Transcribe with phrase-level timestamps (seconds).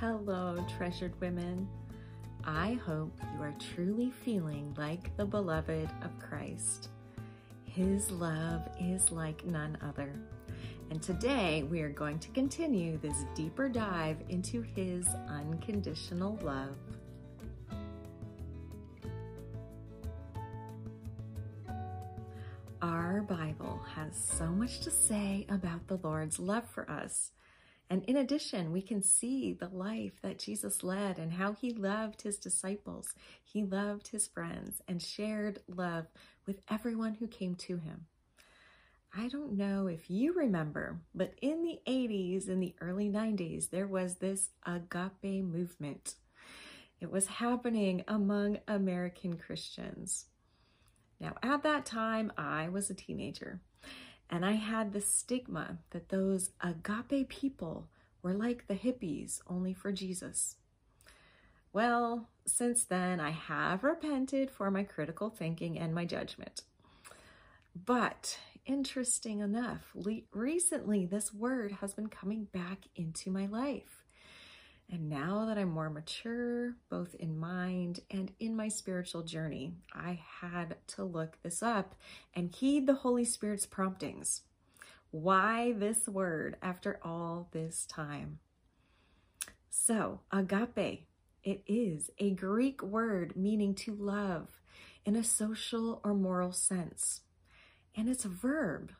[0.00, 1.66] Hello, treasured women.
[2.44, 6.90] I hope you are truly feeling like the beloved of Christ.
[7.64, 10.12] His love is like none other.
[10.90, 16.76] And today we are going to continue this deeper dive into His unconditional love.
[22.82, 27.30] Our Bible has so much to say about the Lord's love for us.
[27.88, 32.22] And in addition, we can see the life that Jesus led and how he loved
[32.22, 33.14] his disciples.
[33.44, 36.06] He loved his friends and shared love
[36.46, 38.06] with everyone who came to him.
[39.16, 43.86] I don't know if you remember, but in the 80s and the early 90s, there
[43.86, 46.16] was this agape movement.
[47.00, 50.26] It was happening among American Christians.
[51.20, 53.60] Now, at that time, I was a teenager.
[54.28, 57.88] And I had the stigma that those agape people
[58.22, 60.56] were like the hippies, only for Jesus.
[61.72, 66.62] Well, since then, I have repented for my critical thinking and my judgment.
[67.74, 69.94] But interesting enough,
[70.32, 74.05] recently this word has been coming back into my life.
[74.90, 80.20] And now that I'm more mature, both in mind and in my spiritual journey, I
[80.40, 81.96] had to look this up
[82.34, 84.42] and heed the Holy Spirit's promptings.
[85.10, 88.38] Why this word after all this time?
[89.70, 91.06] So, agape,
[91.42, 94.60] it is a Greek word meaning to love
[95.04, 97.22] in a social or moral sense.
[97.96, 98.92] And it's a verb.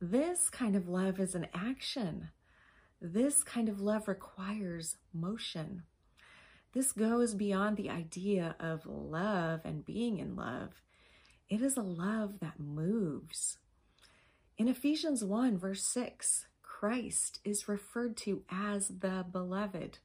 [0.00, 2.30] This kind of love is an action
[3.00, 5.84] this kind of love requires motion.
[6.72, 10.82] This goes beyond the idea of love and being in love.
[11.48, 13.58] It is a love that moves.
[14.58, 19.98] In Ephesians 1, verse 6, Christ is referred to as the beloved.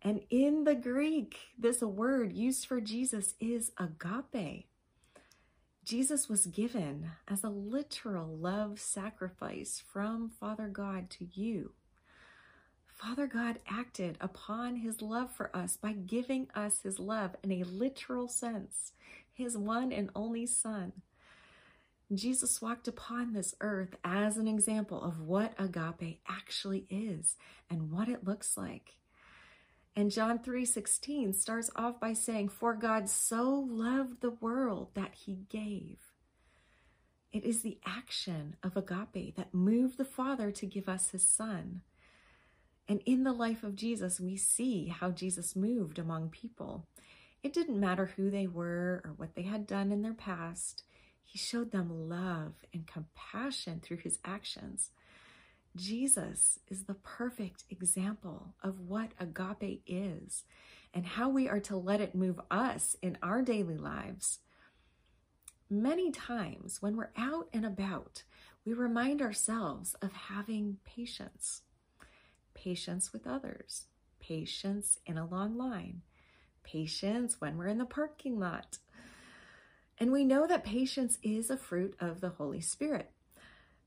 [0.00, 4.66] And in the Greek, this word used for Jesus is agape.
[5.84, 11.72] Jesus was given as a literal love sacrifice from Father God to you.
[13.02, 17.64] Father God acted upon his love for us by giving us his love in a
[17.64, 18.92] literal sense,
[19.32, 20.92] his one and only Son.
[22.14, 27.36] Jesus walked upon this earth as an example of what agape actually is
[27.68, 28.98] and what it looks like.
[29.96, 35.46] And John 3:16 starts off by saying, "For God so loved the world that he
[35.48, 36.12] gave."
[37.32, 41.82] It is the action of agape that moved the Father to give us his Son.
[42.92, 46.86] And in the life of Jesus, we see how Jesus moved among people.
[47.42, 50.82] It didn't matter who they were or what they had done in their past.
[51.24, 54.90] He showed them love and compassion through his actions.
[55.74, 60.44] Jesus is the perfect example of what agape is
[60.92, 64.40] and how we are to let it move us in our daily lives.
[65.70, 68.24] Many times when we're out and about,
[68.66, 71.62] we remind ourselves of having patience
[72.54, 73.86] patience with others,
[74.20, 76.02] patience in a long line,
[76.62, 78.78] patience when we're in the parking lot.
[79.98, 83.10] And we know that patience is a fruit of the Holy Spirit.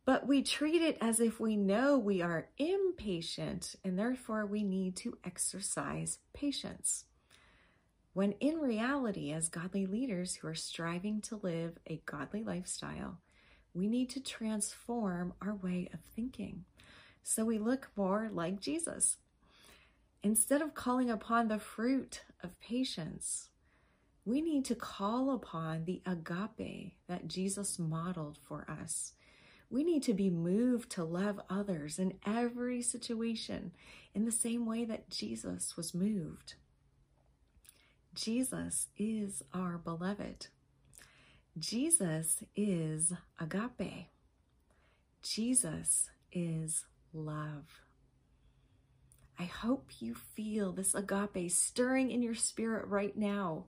[0.05, 4.95] But we treat it as if we know we are impatient and therefore we need
[4.97, 7.05] to exercise patience.
[8.13, 13.17] When in reality, as godly leaders who are striving to live a godly lifestyle,
[13.73, 16.63] we need to transform our way of thinking
[17.27, 19.17] so we look more like Jesus.
[20.21, 23.49] Instead of calling upon the fruit of patience,
[24.25, 29.13] we need to call upon the agape that Jesus modeled for us.
[29.71, 33.71] We need to be moved to love others in every situation
[34.13, 36.53] in the same way that Jesus was moved.
[38.13, 40.47] Jesus is our beloved.
[41.57, 44.09] Jesus is agape.
[45.23, 46.85] Jesus is
[47.15, 47.81] love.
[49.39, 53.65] I hope you feel this agape stirring in your spirit right now.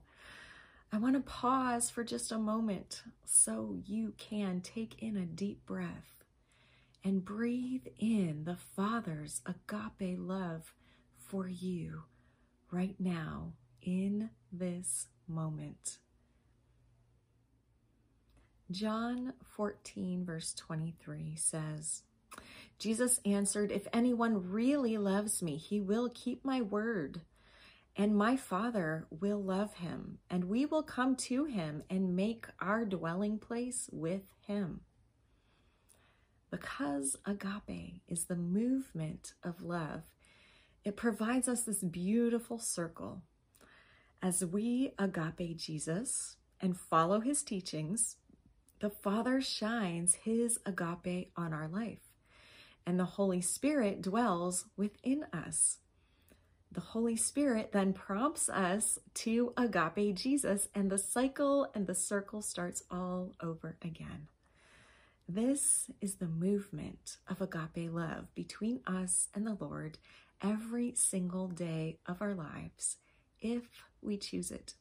[0.92, 5.66] I want to pause for just a moment so you can take in a deep
[5.66, 6.24] breath
[7.04, 10.72] and breathe in the Father's agape love
[11.16, 12.04] for you
[12.70, 13.52] right now
[13.82, 15.98] in this moment.
[18.70, 22.02] John 14, verse 23 says,
[22.78, 27.22] Jesus answered, If anyone really loves me, he will keep my word,
[27.96, 32.84] and my Father will love him, and we will come to him and make our
[32.84, 34.80] dwelling place with him.
[36.50, 40.02] Because agape is the movement of love,
[40.84, 43.22] It provides us this beautiful circle.
[44.22, 48.16] As we agape Jesus and follow his teachings,
[48.80, 52.07] the Father shines his agape on our life,
[52.88, 55.76] and the Holy Spirit dwells within us.
[56.72, 62.40] The Holy Spirit then prompts us to agape Jesus, and the cycle and the circle
[62.40, 64.28] starts all over again.
[65.28, 69.98] This is the movement of agape love between us and the Lord
[70.42, 72.96] every single day of our lives
[73.38, 73.64] if
[74.00, 74.72] we choose it.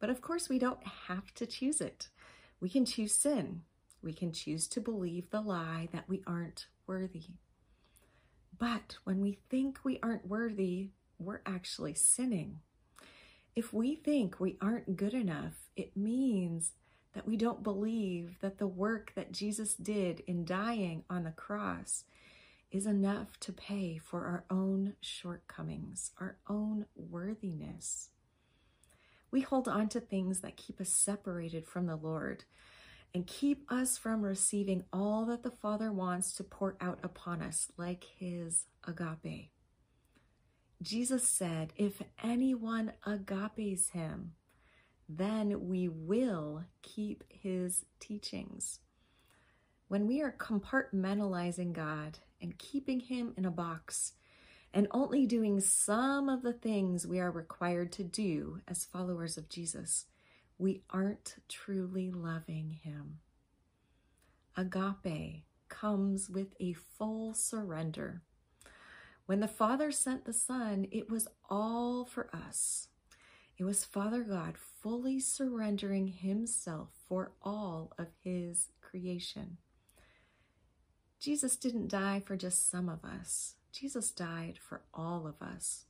[0.00, 2.08] But of course, we don't have to choose it.
[2.60, 3.62] We can choose sin.
[4.02, 7.36] We can choose to believe the lie that we aren't worthy.
[8.58, 10.88] But when we think we aren't worthy,
[11.20, 12.58] we're actually sinning.
[13.54, 16.72] If we think we aren't good enough, it means
[17.14, 22.02] that we don't believe that the work that Jesus did in dying on the cross
[22.72, 28.08] is enough to pay for our own shortcomings, our own worthiness.
[29.30, 32.42] We hold on to things that keep us separated from the Lord
[33.14, 37.70] and keep us from receiving all that the Father wants to pour out upon us,
[37.76, 39.50] like his agape.
[40.82, 44.32] Jesus said, If anyone agapes him,
[45.08, 48.78] then we will keep his teachings.
[49.88, 54.12] When we are compartmentalizing God and keeping him in a box
[54.72, 59.48] and only doing some of the things we are required to do as followers of
[59.48, 60.06] Jesus,
[60.60, 63.18] we aren't truly loving him.
[64.56, 68.22] Agape comes with a full surrender.
[69.24, 72.88] When the Father sent the Son, it was all for us.
[73.56, 79.56] It was Father God fully surrendering himself for all of his creation.
[81.20, 83.54] Jesus didn't die for just some of us.
[83.72, 85.84] Jesus died for all of us.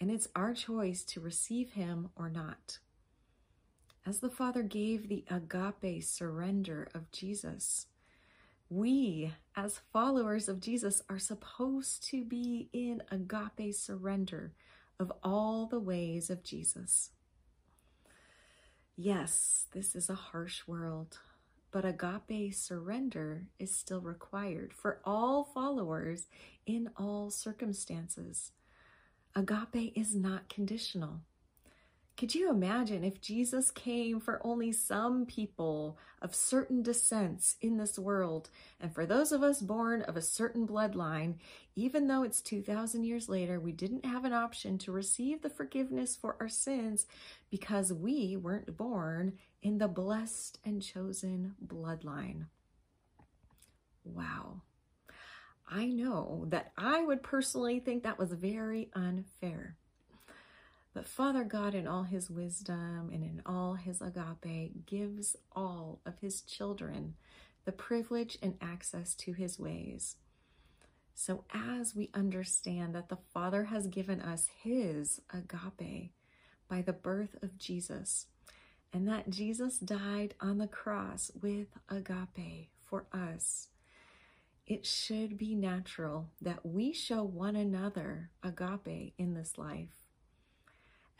[0.00, 2.78] And it's our choice to receive him or not.
[4.04, 7.86] As the Father gave the agape surrender of Jesus,
[8.68, 14.54] we, as followers of Jesus, are supposed to be in agape surrender
[14.98, 17.10] of all the ways of Jesus.
[18.96, 21.18] Yes, this is a harsh world,
[21.70, 26.26] but agape surrender is still required for all followers
[26.66, 28.50] in all circumstances.
[29.36, 31.20] Agape is not conditional.
[32.22, 37.98] Could you imagine if Jesus came for only some people of certain descents in this
[37.98, 38.48] world,
[38.78, 41.38] and for those of us born of a certain bloodline,
[41.74, 46.14] even though it's 2,000 years later, we didn't have an option to receive the forgiveness
[46.14, 47.06] for our sins
[47.50, 52.46] because we weren't born in the blessed and chosen bloodline?
[54.04, 54.62] Wow.
[55.68, 59.76] I know that I would personally think that was very unfair.
[60.94, 66.18] But Father God, in all his wisdom and in all his agape, gives all of
[66.20, 67.14] his children
[67.64, 70.16] the privilege and access to his ways.
[71.14, 76.12] So, as we understand that the Father has given us his agape
[76.68, 78.26] by the birth of Jesus,
[78.92, 83.68] and that Jesus died on the cross with agape for us,
[84.66, 90.01] it should be natural that we show one another agape in this life.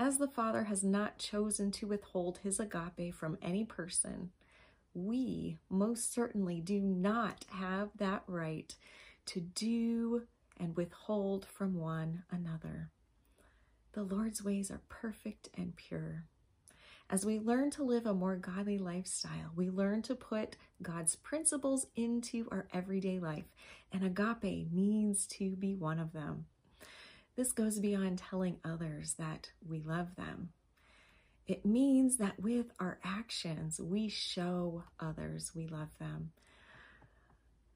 [0.03, 4.33] As the Father has not chosen to withhold his agape from any person,
[4.95, 8.75] we most certainly do not have that right
[9.27, 10.23] to do
[10.57, 12.91] and withhold from one another.
[13.93, 16.25] The Lord's ways are perfect and pure.
[17.09, 21.87] As we learn to live a more godly lifestyle, we learn to put God's principles
[21.95, 23.55] into our everyday life,
[23.93, 26.47] and agape needs to be one of them.
[27.37, 30.51] This goes beyond telling others that we love them.
[31.47, 36.33] It means that with our actions, we show others we love them.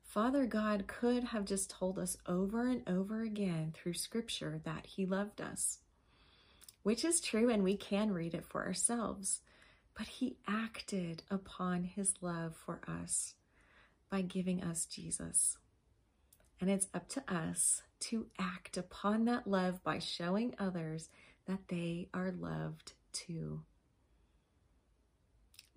[0.02, 5.04] Father God could have just told us over and over again through scripture that he
[5.04, 5.78] loved us,
[6.82, 9.40] which is true, and we can read it for ourselves.
[9.96, 13.34] But he acted upon his love for us
[14.10, 15.58] by giving us Jesus.
[16.60, 21.08] And it's up to us to act upon that love by showing others
[21.46, 23.62] that they are loved too.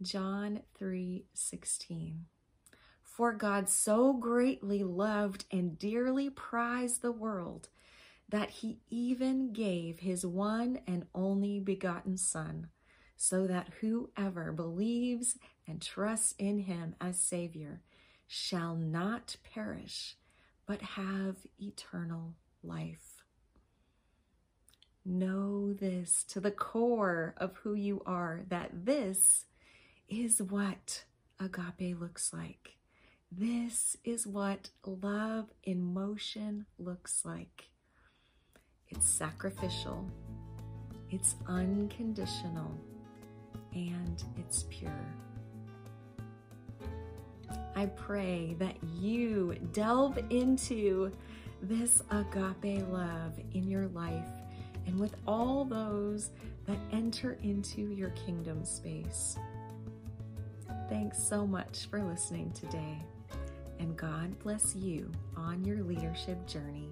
[0.01, 2.25] John 3:16
[3.01, 7.67] For God so greatly loved and dearly prized the world
[8.29, 12.69] that he even gave his one and only begotten son
[13.17, 17.81] so that whoever believes and trusts in him as savior
[18.27, 20.15] shall not perish
[20.69, 23.23] but have eternal life.
[25.03, 29.45] Know this to the core of who you are that this
[30.07, 31.05] is what
[31.39, 32.75] agape looks like.
[33.31, 37.69] This is what love in motion looks like.
[38.89, 40.07] It's sacrificial,
[41.09, 42.71] it's unconditional,
[43.73, 45.15] and it's pure.
[47.75, 51.12] I pray that you delve into
[51.62, 54.27] this agape love in your life
[54.86, 56.32] and with all those
[56.65, 59.38] that enter into your kingdom space.
[60.89, 62.98] Thanks so much for listening today,
[63.79, 66.89] and God bless you on your leadership journey.